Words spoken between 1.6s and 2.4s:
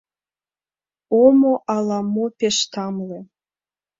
ала-мо